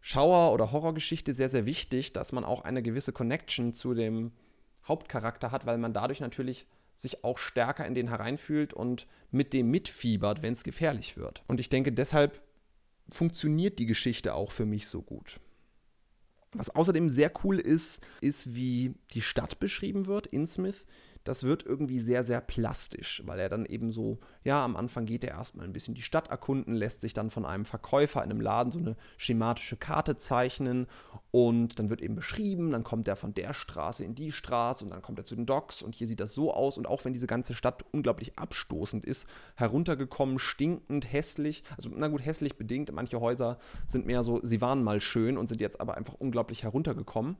[0.00, 4.32] Schauer- oder Horrorgeschichte sehr, sehr wichtig, dass man auch eine gewisse Connection zu dem
[4.86, 9.70] Hauptcharakter hat, weil man dadurch natürlich sich auch stärker in den hereinfühlt und mit dem
[9.70, 11.42] mitfiebert, wenn es gefährlich wird.
[11.46, 12.40] Und ich denke, deshalb
[13.10, 15.40] funktioniert die Geschichte auch für mich so gut.
[16.52, 20.84] Was außerdem sehr cool ist, ist, wie die Stadt beschrieben wird, Innsmouth
[21.24, 25.22] das wird irgendwie sehr, sehr plastisch, weil er dann eben so, ja, am Anfang geht
[25.24, 28.40] er erstmal ein bisschen die Stadt erkunden, lässt sich dann von einem Verkäufer in einem
[28.40, 30.86] Laden so eine schematische Karte zeichnen
[31.30, 34.90] und dann wird eben beschrieben, dann kommt er von der Straße in die Straße und
[34.90, 37.12] dann kommt er zu den Docks und hier sieht das so aus und auch wenn
[37.12, 43.20] diese ganze Stadt unglaublich abstoßend ist, heruntergekommen, stinkend, hässlich, also na gut, hässlich bedingt, manche
[43.20, 47.36] Häuser sind mehr so, sie waren mal schön und sind jetzt aber einfach unglaublich heruntergekommen,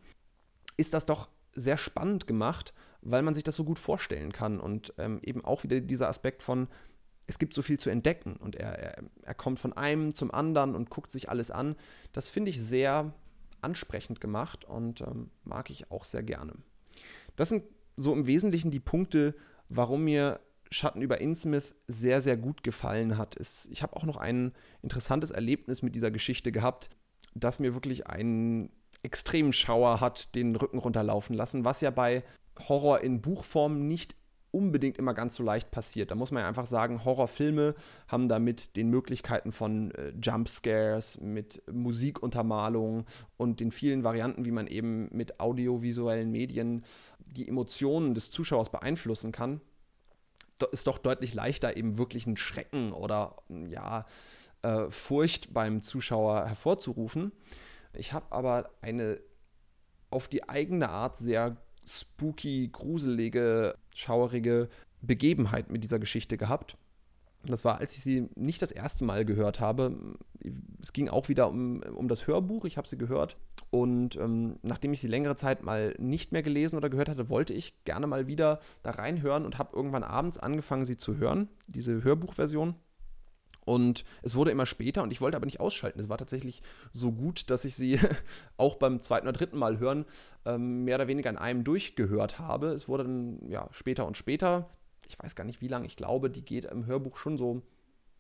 [0.77, 4.93] ist das doch sehr spannend gemacht, weil man sich das so gut vorstellen kann und
[4.99, 6.69] ähm, eben auch wieder dieser Aspekt von,
[7.27, 10.75] es gibt so viel zu entdecken und er, er, er kommt von einem zum anderen
[10.75, 11.77] und guckt sich alles an.
[12.13, 13.15] Das finde ich sehr
[13.63, 16.55] ansprechend gemacht und ähm, mag ich auch sehr gerne.
[17.37, 17.65] Das sind
[17.97, 19.35] so im Wesentlichen die Punkte,
[19.69, 23.37] warum mir Schatten über Innsmouth sehr, sehr gut gefallen hat.
[23.37, 26.91] Es, ich habe auch noch ein interessantes Erlebnis mit dieser Geschichte gehabt,
[27.35, 28.71] das mir wirklich einen
[29.03, 32.23] extremen Schauer hat den Rücken runterlaufen lassen, was ja bei
[32.69, 34.15] Horror in Buchform nicht
[34.53, 36.11] unbedingt immer ganz so leicht passiert.
[36.11, 37.75] Da muss man ja einfach sagen, Horrorfilme
[38.09, 44.51] haben da mit den Möglichkeiten von äh, Jumpscares, mit Musikuntermalung und den vielen Varianten, wie
[44.51, 46.85] man eben mit audiovisuellen Medien
[47.27, 49.61] die Emotionen des Zuschauers beeinflussen kann,
[50.73, 54.05] ist doch deutlich leichter, eben wirklich einen Schrecken oder ja,
[54.63, 57.33] äh, Furcht beim Zuschauer hervorzurufen.
[57.93, 59.21] Ich habe aber eine
[60.11, 64.69] auf die eigene Art sehr spooky, gruselige, schauerige
[65.03, 66.77] Begebenheit mit dieser Geschichte gehabt.
[67.45, 70.17] Das war, als ich sie nicht das erste Mal gehört habe.
[70.81, 72.67] Es ging auch wieder um, um das Hörbuch.
[72.67, 73.39] Ich habe sie gehört.
[73.71, 77.55] Und ähm, nachdem ich sie längere Zeit mal nicht mehr gelesen oder gehört hatte, wollte
[77.55, 82.05] ich gerne mal wieder da reinhören und habe irgendwann abends angefangen, sie zu hören, diese
[82.05, 82.75] Hörbuchversion.
[83.71, 86.01] Und es wurde immer später und ich wollte aber nicht ausschalten.
[86.01, 88.01] Es war tatsächlich so gut, dass ich sie
[88.57, 90.07] auch beim zweiten oder dritten Mal hören
[90.45, 92.71] ähm, mehr oder weniger an einem durchgehört habe.
[92.71, 94.69] Es wurde dann ja später und später.
[95.07, 95.87] Ich weiß gar nicht wie lange.
[95.87, 97.63] Ich glaube, die geht im Hörbuch schon so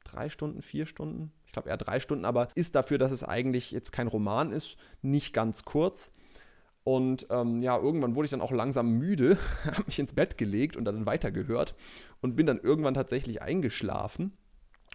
[0.04, 1.32] drei Stunden, vier Stunden.
[1.46, 4.76] Ich glaube eher drei Stunden, aber ist dafür, dass es eigentlich jetzt kein Roman ist,
[5.02, 6.12] nicht ganz kurz.
[6.84, 10.76] Und ähm, ja, irgendwann wurde ich dann auch langsam müde, habe mich ins Bett gelegt
[10.76, 11.74] und dann weitergehört
[12.20, 14.32] und bin dann irgendwann tatsächlich eingeschlafen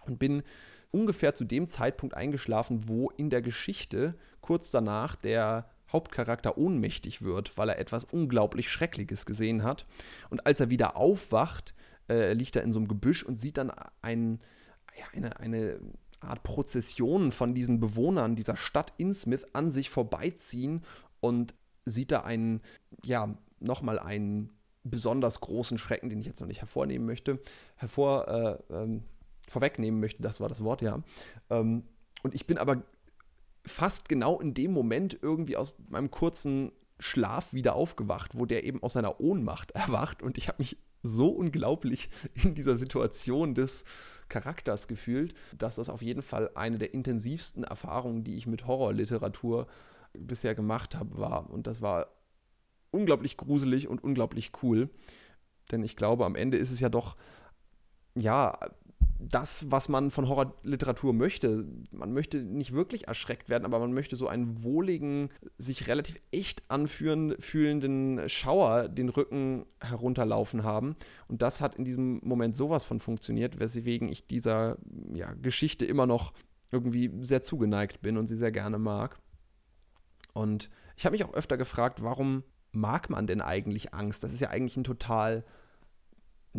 [0.08, 0.42] und bin
[0.90, 7.56] ungefähr zu dem Zeitpunkt eingeschlafen, wo in der Geschichte kurz danach der Hauptcharakter ohnmächtig wird,
[7.56, 9.86] weil er etwas unglaublich Schreckliches gesehen hat.
[10.30, 11.74] Und als er wieder aufwacht,
[12.08, 14.40] äh, liegt er in so einem Gebüsch und sieht dann ein,
[15.12, 15.80] eine, eine
[16.20, 20.82] Art Prozession von diesen Bewohnern dieser Stadt Innsmouth an sich vorbeiziehen
[21.20, 22.62] und sieht da einen,
[23.04, 24.50] ja, nochmal einen
[24.82, 27.40] besonders großen Schrecken, den ich jetzt noch nicht hervornehmen möchte,
[27.76, 29.02] hervor, äh, ähm,
[29.46, 31.02] vorwegnehmen möchte, das war das Wort, ja.
[31.50, 31.84] Ähm,
[32.22, 32.82] und ich bin aber
[33.64, 38.82] fast genau in dem Moment irgendwie aus meinem kurzen Schlaf wieder aufgewacht, wo der eben
[38.82, 43.84] aus seiner Ohnmacht erwacht und ich habe mich so unglaublich in dieser Situation des
[44.28, 49.68] Charakters gefühlt, dass das auf jeden Fall eine der intensivsten Erfahrungen, die ich mit Horrorliteratur
[50.12, 51.48] bisher gemacht habe, war.
[51.50, 52.08] Und das war
[52.90, 54.90] unglaublich gruselig und unglaublich cool.
[55.70, 57.16] Denn ich glaube, am Ende ist es ja doch,
[58.14, 58.58] ja,
[59.18, 61.66] das, was man von Horrorliteratur möchte.
[61.90, 66.62] Man möchte nicht wirklich erschreckt werden, aber man möchte so einen wohligen, sich relativ echt
[66.70, 70.94] anführen, fühlenden Schauer den Rücken herunterlaufen haben.
[71.28, 74.78] Und das hat in diesem Moment sowas von funktioniert, weswegen ich dieser
[75.14, 76.32] ja, Geschichte immer noch
[76.70, 79.18] irgendwie sehr zugeneigt bin und sie sehr gerne mag.
[80.32, 84.22] Und ich habe mich auch öfter gefragt, warum mag man denn eigentlich Angst?
[84.22, 85.44] Das ist ja eigentlich ein total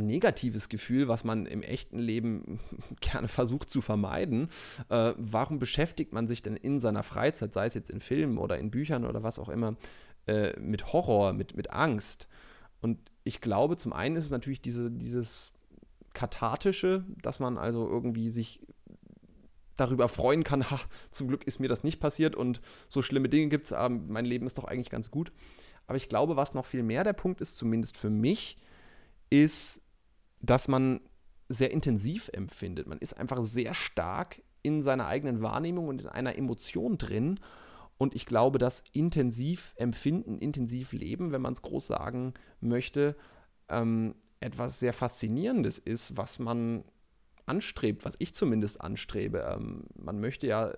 [0.06, 2.60] negatives Gefühl, was man im echten Leben
[3.02, 4.50] gerne versucht zu vermeiden.
[4.90, 8.58] Äh, warum beschäftigt man sich denn in seiner Freizeit, sei es jetzt in Filmen oder
[8.58, 9.76] in Büchern oder was auch immer,
[10.28, 12.28] äh, mit Horror, mit, mit Angst?
[12.82, 15.52] Und ich glaube, zum einen ist es natürlich diese, dieses
[16.14, 18.62] Kathartische, dass man also irgendwie sich
[19.76, 20.80] darüber freuen kann, ha,
[21.12, 24.26] zum Glück ist mir das nicht passiert und so schlimme Dinge gibt es, aber mein
[24.26, 25.32] Leben ist doch eigentlich ganz gut.
[25.86, 28.58] Aber ich glaube, was noch viel mehr der Punkt ist, zumindest für mich,
[29.30, 29.82] ist,
[30.40, 31.02] dass man
[31.50, 32.88] sehr intensiv empfindet.
[32.88, 37.40] Man ist einfach sehr stark in seiner eigenen Wahrnehmung und in einer Emotion drin.
[37.98, 43.16] Und ich glaube, dass intensiv empfinden, intensiv leben, wenn man es groß sagen möchte,
[43.70, 46.84] ähm, etwas sehr Faszinierendes ist, was man
[47.46, 49.40] anstrebt, was ich zumindest anstrebe.
[49.40, 50.74] Ähm, man möchte ja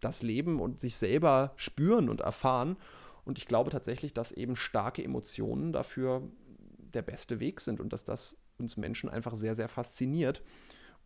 [0.00, 2.76] das Leben und sich selber spüren und erfahren.
[3.24, 6.22] Und ich glaube tatsächlich, dass eben starke Emotionen dafür
[6.78, 10.42] der beste Weg sind und dass das uns Menschen einfach sehr, sehr fasziniert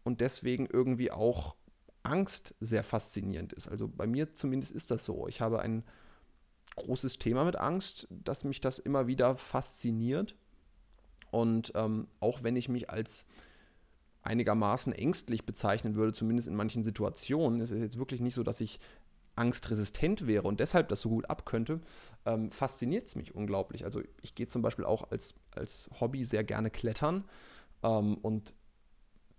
[0.05, 1.57] und deswegen irgendwie auch
[2.05, 3.67] Angst sehr faszinierend ist.
[3.67, 5.27] Also bei mir zumindest ist das so.
[5.27, 5.83] Ich habe ein
[6.77, 10.37] großes Thema mit Angst, dass mich das immer wieder fasziniert.
[11.31, 13.27] Und ähm, auch wenn ich mich als
[14.23, 18.61] einigermaßen ängstlich bezeichnen würde, zumindest in manchen Situationen, ist es jetzt wirklich nicht so, dass
[18.61, 18.81] ich
[19.37, 21.81] angstresistent wäre und deshalb das so gut abkönnte,
[22.25, 23.85] ähm, fasziniert es mich unglaublich.
[23.85, 27.25] Also ich gehe zum Beispiel auch als, als Hobby sehr gerne klettern
[27.83, 28.55] ähm, und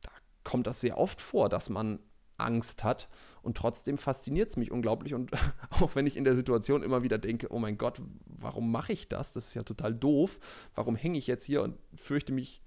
[0.01, 0.11] da
[0.43, 1.99] kommt das sehr oft vor, dass man
[2.37, 3.09] Angst hat
[3.41, 5.31] und trotzdem fasziniert es mich unglaublich und
[5.81, 9.09] auch wenn ich in der Situation immer wieder denke, oh mein Gott, warum mache ich
[9.09, 9.33] das?
[9.33, 10.39] Das ist ja total doof.
[10.75, 12.61] Warum hänge ich jetzt hier und fürchte mich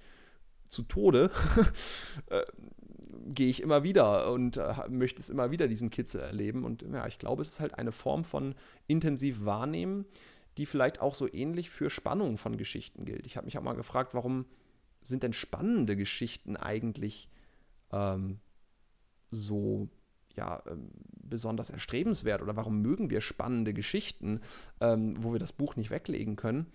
[0.68, 1.30] zu Tode?
[3.32, 6.64] Gehe ich immer wieder und äh, möchte es immer wieder diesen Kitzel erleben.
[6.64, 8.54] Und ja, ich glaube, es ist halt eine Form von
[8.86, 10.04] intensiv wahrnehmen,
[10.56, 13.26] die vielleicht auch so ähnlich für Spannung von Geschichten gilt.
[13.26, 14.46] Ich habe mich auch mal gefragt, warum
[15.00, 17.28] sind denn spannende Geschichten eigentlich
[17.92, 18.40] ähm,
[19.30, 19.88] so
[20.36, 20.90] ja, ähm,
[21.22, 24.40] besonders erstrebenswert oder warum mögen wir spannende Geschichten,
[24.80, 26.66] ähm, wo wir das Buch nicht weglegen können.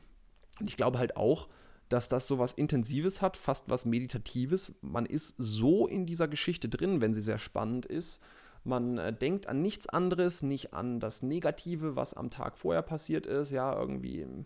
[0.60, 1.50] Und ich glaube halt auch,
[1.90, 4.76] dass das so was Intensives hat, fast was Meditatives.
[4.82, 8.24] Man ist so in dieser Geschichte drin, wenn sie sehr spannend ist.
[8.64, 13.28] Man äh, denkt an nichts anderes, nicht an das Negative, was am Tag vorher passiert
[13.28, 14.46] ist, ja, irgendwie im,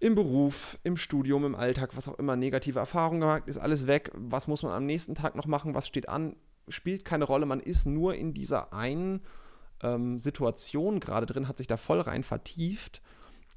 [0.00, 4.10] im Beruf, im Studium, im Alltag, was auch immer, negative Erfahrungen gemacht, ist alles weg.
[4.14, 5.74] Was muss man am nächsten Tag noch machen?
[5.74, 6.34] Was steht an?
[6.68, 7.46] Spielt keine Rolle.
[7.46, 9.22] Man ist nur in dieser einen
[9.80, 13.00] ähm, Situation gerade drin, hat sich da voll rein vertieft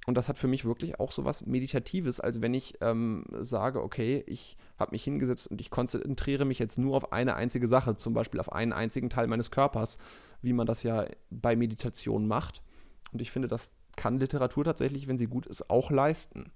[0.07, 3.83] und das hat für mich wirklich auch so was Meditatives, als wenn ich ähm, sage,
[3.83, 7.95] okay, ich habe mich hingesetzt und ich konzentriere mich jetzt nur auf eine einzige Sache,
[7.95, 9.99] zum Beispiel auf einen einzigen Teil meines Körpers,
[10.41, 12.63] wie man das ja bei Meditation macht.
[13.11, 16.51] Und ich finde, das kann Literatur tatsächlich, wenn sie gut ist, auch leisten.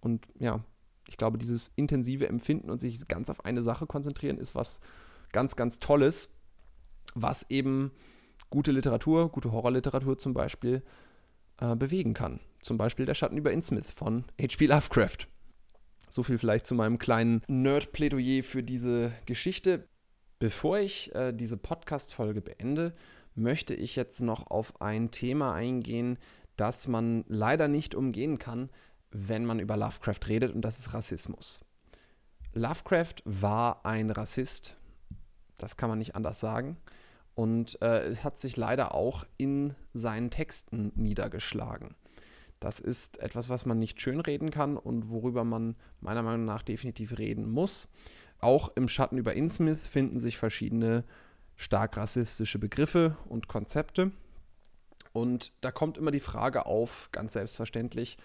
[0.00, 0.62] Und ja,
[1.08, 4.80] ich glaube, dieses intensive Empfinden und sich ganz auf eine Sache konzentrieren, ist was
[5.32, 6.28] ganz, ganz Tolles,
[7.14, 7.92] was eben
[8.50, 10.82] gute Literatur, gute Horrorliteratur zum Beispiel,
[11.60, 12.40] äh, bewegen kann.
[12.60, 14.66] Zum Beispiel der Schatten über Innsmouth von H.P.
[14.66, 15.28] Lovecraft.
[16.08, 19.88] So viel vielleicht zu meinem kleinen Nerd-Plädoyer für diese Geschichte.
[20.38, 22.94] Bevor ich äh, diese Podcast-Folge beende,
[23.34, 26.18] möchte ich jetzt noch auf ein Thema eingehen,
[26.56, 28.70] das man leider nicht umgehen kann,
[29.10, 31.60] wenn man über Lovecraft redet, und das ist Rassismus.
[32.52, 34.76] Lovecraft war ein Rassist,
[35.58, 36.76] das kann man nicht anders sagen.
[37.34, 41.94] Und äh, es hat sich leider auch in seinen Texten niedergeschlagen.
[42.60, 47.18] Das ist etwas, was man nicht schönreden kann und worüber man meiner Meinung nach definitiv
[47.18, 47.88] reden muss.
[48.38, 51.04] Auch im Schatten über Innsmouth finden sich verschiedene
[51.56, 54.12] stark rassistische Begriffe und Konzepte.
[55.12, 58.18] Und da kommt immer die Frage auf, ganz selbstverständlich,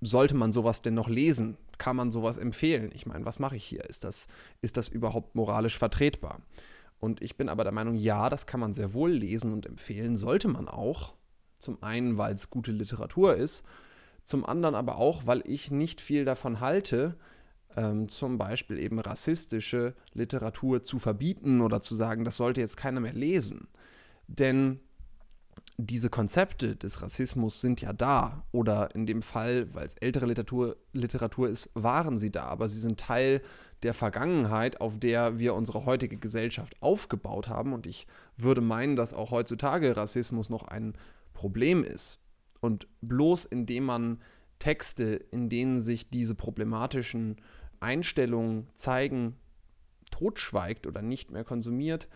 [0.00, 1.56] sollte man sowas denn noch lesen?
[1.78, 2.90] Kann man sowas empfehlen?
[2.94, 3.84] Ich meine, was mache ich hier?
[3.84, 4.26] Ist das,
[4.60, 5.78] ist das überhaupt moralisch
[6.98, 10.16] Und ich bin aber der Meinung, ja, das kann man sehr wohl lesen und empfehlen,
[10.16, 11.14] sollte man auch.
[11.66, 13.64] Zum einen, weil es gute Literatur ist,
[14.22, 17.16] zum anderen aber auch, weil ich nicht viel davon halte,
[17.76, 23.00] ähm, zum Beispiel eben rassistische Literatur zu verbieten oder zu sagen, das sollte jetzt keiner
[23.00, 23.66] mehr lesen.
[24.28, 24.78] Denn
[25.76, 28.44] diese Konzepte des Rassismus sind ja da.
[28.52, 32.44] Oder in dem Fall, weil es ältere Literatur, Literatur ist, waren sie da.
[32.44, 33.42] Aber sie sind Teil
[33.82, 37.72] der Vergangenheit, auf der wir unsere heutige Gesellschaft aufgebaut haben.
[37.72, 40.94] Und ich würde meinen, dass auch heutzutage Rassismus noch ein
[41.36, 42.20] Problem ist.
[42.60, 44.22] Und bloß indem man
[44.58, 47.36] Texte, in denen sich diese problematischen
[47.78, 49.36] Einstellungen zeigen,
[50.10, 52.08] totschweigt oder nicht mehr konsumiert,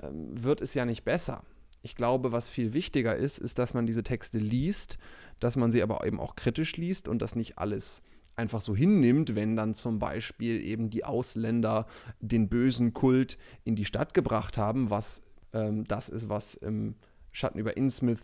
[0.00, 1.42] ähm, wird es ja nicht besser.
[1.82, 4.98] Ich glaube, was viel wichtiger ist, ist, dass man diese Texte liest,
[5.40, 8.02] dass man sie aber eben auch kritisch liest und das nicht alles
[8.36, 11.86] einfach so hinnimmt, wenn dann zum Beispiel eben die Ausländer
[12.20, 16.94] den bösen Kult in die Stadt gebracht haben, was ähm, das ist, was im
[17.32, 18.22] Schatten über Innsmouth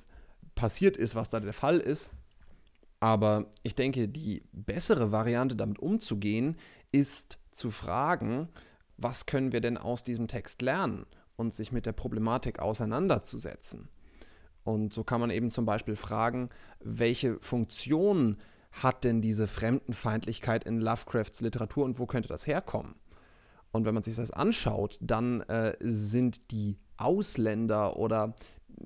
[0.54, 2.10] passiert ist, was da der Fall ist.
[3.00, 6.56] Aber ich denke, die bessere Variante, damit umzugehen,
[6.92, 8.48] ist zu fragen,
[8.96, 13.88] was können wir denn aus diesem Text lernen und sich mit der Problematik auseinanderzusetzen.
[14.62, 16.48] Und so kann man eben zum Beispiel fragen,
[16.80, 18.38] welche Funktion
[18.72, 22.94] hat denn diese Fremdenfeindlichkeit in Lovecrafts Literatur und wo könnte das herkommen?
[23.70, 28.34] Und wenn man sich das anschaut, dann äh, sind die Ausländer oder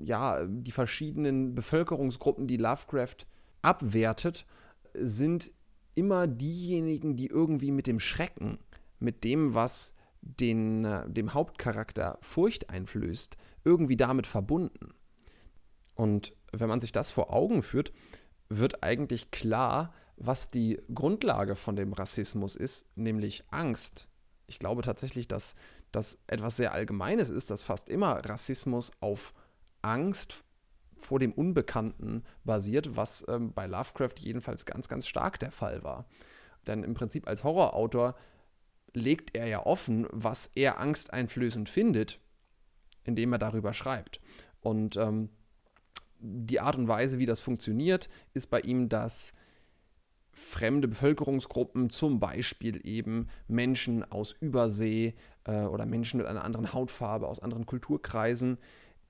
[0.03, 3.27] ja, die verschiedenen Bevölkerungsgruppen, die Lovecraft
[3.62, 4.46] abwertet,
[4.94, 5.51] sind
[5.94, 8.59] immer diejenigen, die irgendwie mit dem Schrecken,
[8.98, 14.94] mit dem, was den, äh, dem Hauptcharakter Furcht einflößt, irgendwie damit verbunden.
[15.94, 17.92] Und wenn man sich das vor Augen führt,
[18.48, 24.09] wird eigentlich klar, was die Grundlage von dem Rassismus ist, nämlich Angst.
[24.46, 25.55] Ich glaube tatsächlich, dass
[25.92, 29.33] das etwas sehr Allgemeines ist, dass fast immer Rassismus auf
[29.82, 30.44] Angst
[30.96, 36.06] vor dem Unbekannten basiert, was ähm, bei Lovecraft jedenfalls ganz, ganz stark der Fall war.
[36.66, 38.16] Denn im Prinzip als Horrorautor
[38.94, 42.20] legt er ja offen, was er angsteinflößend findet,
[43.04, 44.20] indem er darüber schreibt.
[44.60, 45.30] Und ähm,
[46.20, 49.34] die Art und Weise, wie das funktioniert, ist bei ihm, dass
[50.32, 55.14] fremde Bevölkerungsgruppen, zum Beispiel eben Menschen aus Übersee
[55.44, 58.58] äh, oder Menschen mit einer anderen Hautfarbe, aus anderen Kulturkreisen,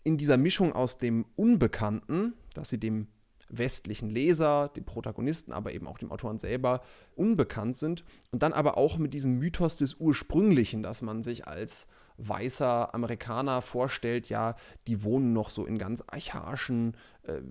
[0.08, 3.08] in dieser Mischung aus dem Unbekannten, dass sie dem
[3.50, 6.80] westlichen Leser, dem Protagonisten, aber eben auch dem Autoren selber
[7.14, 8.04] unbekannt sind.
[8.30, 13.60] Und dann aber auch mit diesem Mythos des Ursprünglichen, dass man sich als weißer Amerikaner
[13.60, 17.42] vorstellt, ja, die wohnen noch so in ganz archaischen äh,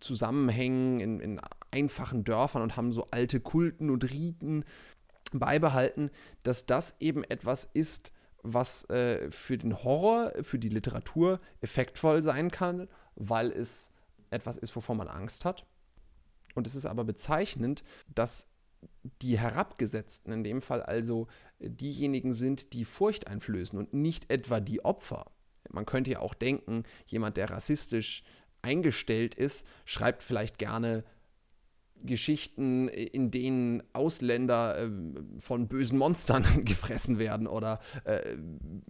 [0.00, 1.40] Zusammenhängen, in, in
[1.70, 4.64] einfachen Dörfern und haben so alte Kulten und Riten
[5.32, 6.10] beibehalten,
[6.42, 8.12] dass das eben etwas ist,
[8.52, 13.90] was äh, für den Horror, für die Literatur effektvoll sein kann, weil es
[14.30, 15.64] etwas ist, wovor man Angst hat.
[16.54, 17.84] Und es ist aber bezeichnend,
[18.14, 18.46] dass
[19.22, 21.28] die Herabgesetzten in dem Fall also
[21.60, 25.26] diejenigen sind, die Furcht einflößen und nicht etwa die Opfer.
[25.70, 28.22] Man könnte ja auch denken, jemand, der rassistisch
[28.62, 31.04] eingestellt ist, schreibt vielleicht gerne
[32.04, 34.90] Geschichten, in denen Ausländer äh,
[35.38, 38.36] von bösen Monstern gefressen werden oder äh,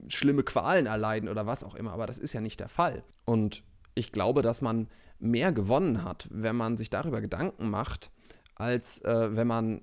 [0.08, 1.92] schlimme Qualen erleiden oder was auch immer.
[1.92, 3.02] Aber das ist ja nicht der Fall.
[3.24, 3.62] Und
[3.94, 8.10] ich glaube, dass man mehr gewonnen hat, wenn man sich darüber Gedanken macht,
[8.54, 9.80] als äh, wenn man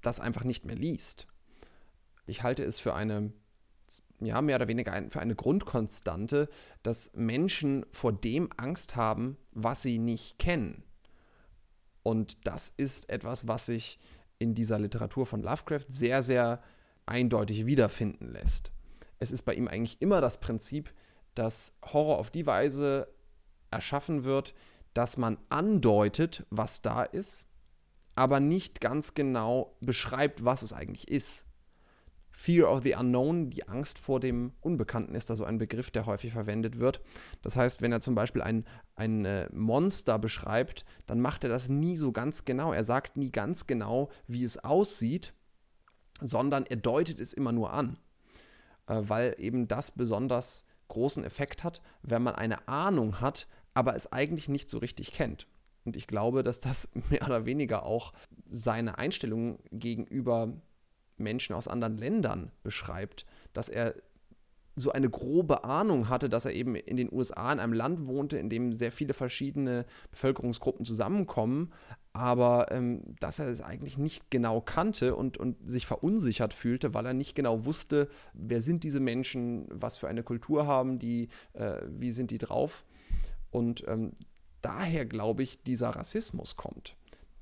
[0.00, 1.26] das einfach nicht mehr liest.
[2.26, 3.32] Ich halte es für eine,
[4.20, 6.48] ja, mehr oder weniger ein, für eine Grundkonstante,
[6.82, 10.84] dass Menschen vor dem Angst haben, was sie nicht kennen.
[12.02, 13.98] Und das ist etwas, was sich
[14.38, 16.62] in dieser Literatur von Lovecraft sehr, sehr
[17.06, 18.72] eindeutig wiederfinden lässt.
[19.18, 20.92] Es ist bei ihm eigentlich immer das Prinzip,
[21.34, 23.08] dass Horror auf die Weise
[23.70, 24.54] erschaffen wird,
[24.94, 27.46] dass man andeutet, was da ist,
[28.14, 31.46] aber nicht ganz genau beschreibt, was es eigentlich ist.
[32.32, 36.06] Fear of the Unknown, die Angst vor dem Unbekannten, ist da so ein Begriff, der
[36.06, 37.02] häufig verwendet wird.
[37.42, 38.64] Das heißt, wenn er zum Beispiel ein,
[38.96, 42.72] ein äh, Monster beschreibt, dann macht er das nie so ganz genau.
[42.72, 45.34] Er sagt nie ganz genau, wie es aussieht,
[46.20, 47.98] sondern er deutet es immer nur an,
[48.86, 54.10] äh, weil eben das besonders großen Effekt hat, wenn man eine Ahnung hat, aber es
[54.12, 55.46] eigentlich nicht so richtig kennt.
[55.84, 58.12] Und ich glaube, dass das mehr oder weniger auch
[58.48, 60.52] seine Einstellung gegenüber
[61.16, 63.94] Menschen aus anderen Ländern beschreibt, dass er
[64.74, 68.38] so eine grobe Ahnung hatte, dass er eben in den USA in einem Land wohnte,
[68.38, 71.72] in dem sehr viele verschiedene Bevölkerungsgruppen zusammenkommen,
[72.14, 77.06] aber ähm, dass er es eigentlich nicht genau kannte und, und sich verunsichert fühlte, weil
[77.06, 81.82] er nicht genau wusste, wer sind diese Menschen, was für eine Kultur haben die, äh,
[81.88, 82.84] wie sind die drauf.
[83.50, 84.12] Und ähm,
[84.62, 86.96] daher, glaube ich, dieser Rassismus kommt.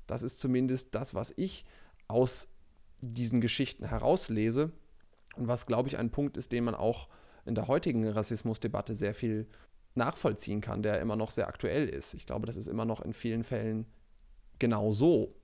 [0.05, 1.63] Das ist zumindest das, was ich
[2.09, 2.49] aus
[3.01, 4.71] diesen Geschichten herauslese
[5.35, 7.07] und was, glaube ich, ein Punkt ist, den man auch
[7.45, 9.47] in der heutigen Rassismusdebatte sehr viel
[9.95, 12.13] nachvollziehen kann, der immer noch sehr aktuell ist.
[12.13, 13.85] Ich glaube, das ist immer noch in vielen Fällen
[14.59, 15.35] genau so.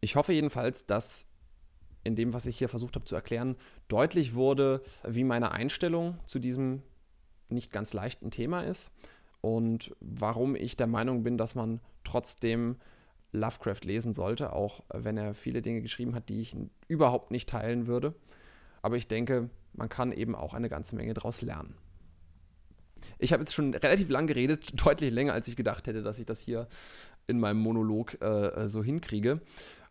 [0.00, 1.32] Ich hoffe jedenfalls, dass
[2.02, 3.56] in dem, was ich hier versucht habe zu erklären,
[3.88, 6.82] deutlich wurde, wie meine Einstellung zu diesem
[7.48, 8.90] nicht ganz leichten Thema ist
[9.40, 12.76] und warum ich der Meinung bin, dass man trotzdem
[13.32, 16.56] Lovecraft lesen sollte, auch wenn er viele Dinge geschrieben hat, die ich
[16.88, 18.14] überhaupt nicht teilen würde.
[18.82, 21.74] Aber ich denke, man kann eben auch eine ganze Menge daraus lernen.
[23.18, 26.26] Ich habe jetzt schon relativ lang geredet, deutlich länger, als ich gedacht hätte, dass ich
[26.26, 26.68] das hier
[27.26, 29.40] in meinem Monolog äh, so hinkriege.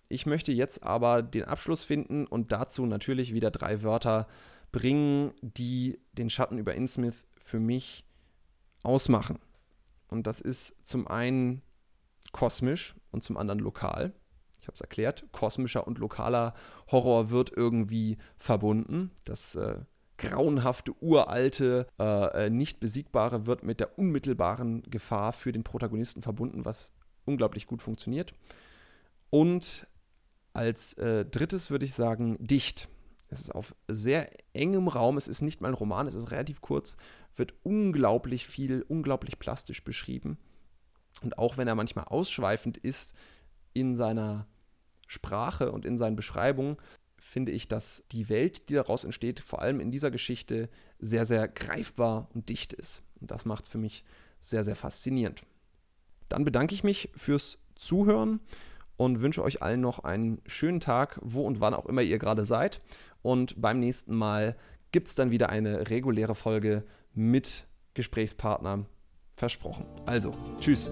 [0.08, 4.28] Ich möchte jetzt aber den Abschluss finden und dazu natürlich wieder drei Wörter
[4.72, 8.06] bringen, die den Schatten über Innsmouth für mich
[8.84, 9.40] ausmachen.
[10.08, 11.62] Und das ist zum einen
[12.32, 14.14] kosmisch und zum anderen lokal.
[14.62, 16.54] Ich habe es erklärt, kosmischer und lokaler
[16.92, 19.12] Horror wird irgendwie verbunden.
[19.24, 19.80] Das äh,
[20.18, 26.66] grauenhafte, uralte, äh, äh, nicht besiegbare wird mit der unmittelbaren Gefahr für den Protagonisten verbunden,
[26.66, 26.94] was
[27.26, 28.34] unglaublich gut funktioniert.
[29.30, 29.88] Und
[30.54, 32.88] als äh, drittes würde ich sagen, dicht.
[33.28, 36.62] Es ist auf sehr engem Raum, es ist nicht mal ein Roman, es ist relativ
[36.62, 36.96] kurz,
[37.36, 40.38] wird unglaublich viel, unglaublich plastisch beschrieben.
[41.22, 43.16] Und auch wenn er manchmal ausschweifend ist
[43.74, 44.48] in seiner
[45.08, 46.78] Sprache und in seinen Beschreibungen,
[47.18, 51.48] finde ich, dass die Welt, die daraus entsteht, vor allem in dieser Geschichte sehr, sehr
[51.48, 53.04] greifbar und dicht ist.
[53.20, 54.04] Und das macht es für mich
[54.42, 55.44] sehr, sehr faszinierend.
[56.30, 58.40] Dann bedanke ich mich fürs Zuhören
[58.98, 62.46] und wünsche euch allen noch einen schönen Tag, wo und wann auch immer ihr gerade
[62.46, 62.82] seid.
[63.22, 64.56] Und beim nächsten Mal
[64.92, 68.86] gibt es dann wieder eine reguläre Folge mit Gesprächspartner.
[69.36, 69.86] Versprochen.
[70.06, 70.90] Also, tschüss.